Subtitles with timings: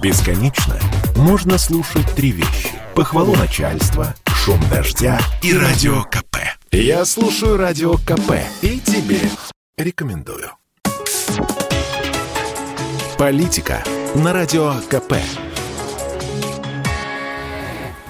[0.00, 0.78] Бесконечно
[1.16, 2.70] можно слушать три вещи.
[2.94, 6.36] Похвалу начальства, шум дождя и радио КП.
[6.70, 9.18] Я слушаю радио КП и тебе
[9.76, 10.50] рекомендую.
[13.18, 13.82] Политика
[14.14, 15.14] на радио КП.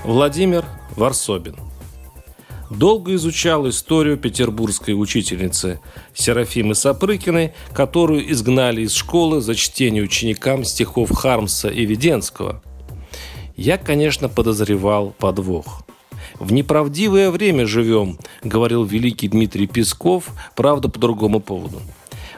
[0.05, 1.57] Владимир Варсобин
[2.71, 5.80] долго изучал историю петербургской учительницы
[6.14, 12.62] Серафимы Сапрыкиной, которую изгнали из школы за чтение ученикам стихов Хармса и Веденского.
[13.57, 15.83] Я, конечно, подозревал подвох.
[16.38, 21.80] «В неправдивое время живем»,— говорил великий Дмитрий Песков, правда, по другому поводу.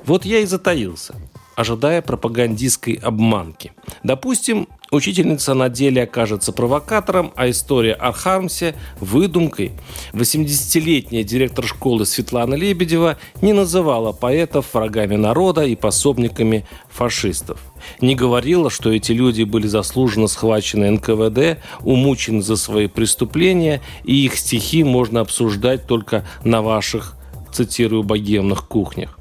[0.06, 1.14] Вот я и затаился–
[1.60, 3.72] ожидая пропагандистской обманки.
[4.02, 9.72] Допустим, учительница на деле окажется провокатором, а история о Хармсе– выдумкой.
[10.12, 17.60] 80-летняя директор школы Светлана Лебедева не называла поэтов врагами народа и пособниками фашистов.
[18.00, 24.36] Не говорила, что эти люди были заслуженно схвачены НКВД, умучены за свои преступления, и их
[24.36, 27.16] стихи можно обсуждать только на ваших,
[27.52, 29.19] цитирую, богемных кухнях.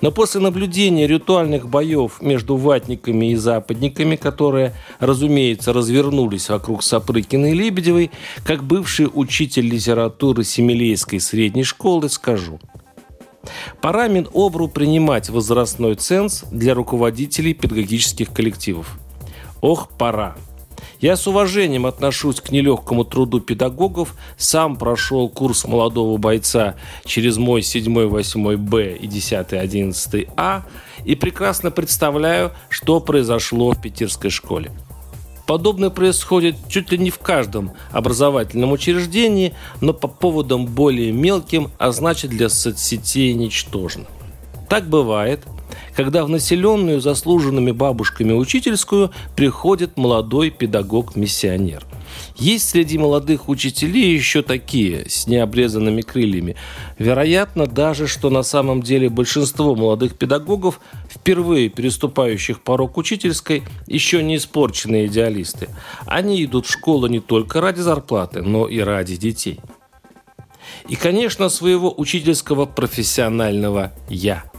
[0.00, 7.54] Но после наблюдения ритуальных боев между ватниками и западниками, которые, разумеется, развернулись вокруг Сапрыкина и
[7.54, 8.10] Лебедевой,
[8.44, 12.60] как бывший учитель литературы Семилейской средней школы скажу–
[13.80, 18.98] Пора Минобру принимать возрастной ценз для руководителей педагогических коллективов.
[19.60, 20.36] Ох, пора.
[21.02, 27.62] Я с уважением отношусь к нелегкому труду педагогов, сам прошел курс молодого бойца через мой
[27.62, 30.62] 7, 8 Б и 10, 11 А
[31.04, 34.70] и прекрасно представляю, что произошло в питерской школе.
[35.44, 41.90] Подобное происходит чуть ли не в каждом образовательном учреждении, но по поводам более мелким, а
[41.90, 44.06] значит для соцсетей ничтожно.
[44.68, 45.40] Так бывает–
[45.96, 51.84] когда в населенную заслуженными бабушками учительскую приходит молодой педагог-миссионер.
[52.36, 56.56] Есть среди молодых учителей еще такие, с необрезанными крыльями.
[56.98, 60.80] Вероятно даже, что на самом деле большинство молодых педагогов,
[61.10, 65.68] впервые переступающих порог учительской, еще не испорченные идеалисты.
[66.06, 69.60] Они идут в школу не только ради зарплаты, но и ради детей.
[70.88, 74.51] И, конечно, своего учительского профессионального «я».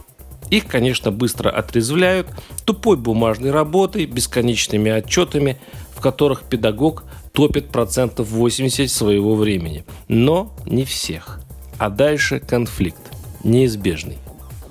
[0.50, 2.28] Их, конечно, быстро отрезвляют
[2.64, 5.58] тупой бумажной работой, бесконечными отчетами,
[5.94, 9.84] в которых педагог топит процентов 80 своего времени.
[10.08, 11.40] Но не всех.
[11.78, 13.00] А дальше конфликт.
[13.42, 14.18] Неизбежный.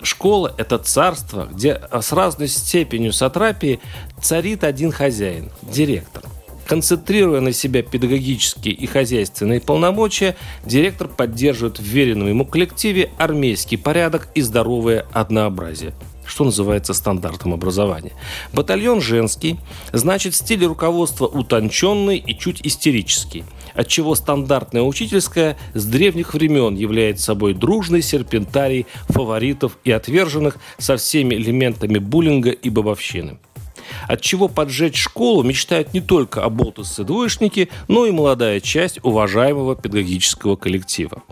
[0.01, 3.79] Школа– это царство, где с разной степенью сатрапии
[4.21, 6.22] царит один хозяин– директор.
[6.65, 10.35] Концентрируя на себя педагогические и хозяйственные полномочия,
[10.65, 15.93] директор поддерживает в веренном ему коллективе армейский порядок и здоровое однообразие
[16.25, 18.13] что называется стандартом образования.
[18.53, 19.59] Батальон женский,
[19.91, 27.53] значит стиль руководства утонченный и чуть истерический, отчего стандартная учительская с древних времен является собой
[27.53, 33.37] дружный серпентарий фаворитов и отверженных со всеми элементами буллинга и бабовщины
[34.07, 41.23] от чего поджечь школу мечтают не только оболтусы-двоечники, но и молодая часть уважаемого педагогического коллектива.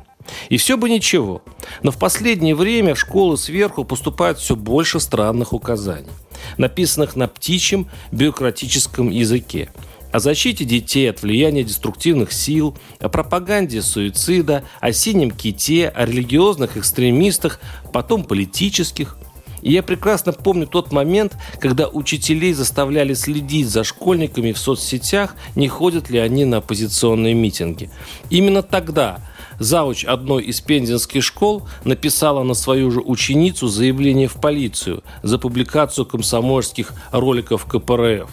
[0.49, 1.41] И все бы ничего,
[1.83, 6.09] но в последнее время в школы сверху поступает все больше странных указаний,
[6.57, 9.69] написанных на птичьем бюрократическом языке,
[10.11, 16.77] о защите детей от влияния деструктивных сил, о пропаганде суицида, о синем ките, о религиозных
[16.77, 17.59] экстремистах,
[17.93, 19.17] потом политических,
[19.61, 25.67] и я прекрасно помню тот момент, когда учителей заставляли следить за школьниками в соцсетях, не
[25.67, 27.89] ходят ли они на оппозиционные митинги.
[28.29, 29.19] Именно тогда
[29.61, 36.07] Зауч одной из пензенских школ написала на свою же ученицу заявление в полицию за публикацию
[36.07, 38.29] комсомольских роликов КПРФ.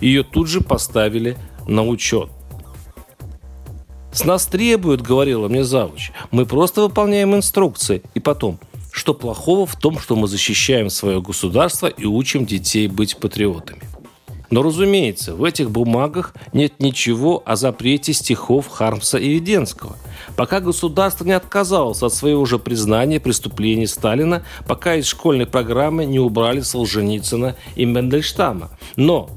[0.00, 2.30] Ее тут же поставили на учет.
[4.12, 8.02] «С нас требуют,— говорила мне завуч,— мы просто выполняем инструкции.
[8.14, 8.60] И потом,
[8.98, 13.82] что плохого в том, что мы защищаем свое государство и учим детей быть патриотами?
[14.50, 19.96] Но, разумеется, в этих бумагах нет ничего о запрете стихов Хармса и Веденского.
[20.36, 26.18] Пока государство не отказалось от своего же признания преступлений Сталина, пока из школьной программы не
[26.18, 28.70] убрали Солженицына и Мендельштама.
[28.96, 29.30] Но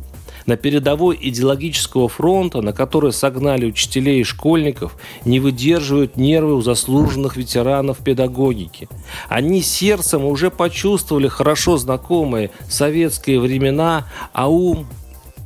[0.51, 7.37] на передовой идеологического фронта, на который согнали учителей и школьников, не выдерживают нервы у заслуженных
[7.37, 8.89] ветеранов педагогики.
[9.29, 14.87] Они сердцем уже почувствовали хорошо знакомые советские времена, а ум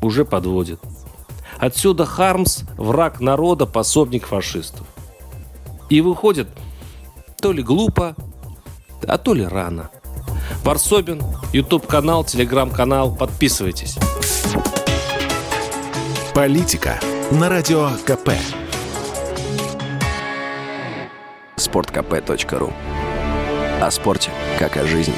[0.02, 0.80] уже подводит.
[1.60, 4.88] Отсюда Хармс– враг народа, пособник фашистов.
[5.88, 6.48] И выходит
[7.40, 8.16] то ли глупо,
[9.08, 9.92] а то ли рано–
[10.64, 11.22] Варсобин,
[11.54, 13.16] YouTube-канал, Телеграм-канал.
[13.16, 13.98] Подписывайтесь.
[16.36, 17.00] Политика
[17.32, 18.32] на Радио КП.
[21.56, 22.74] Спорткп.ру
[23.82, 25.16] О спорте, как о жизни.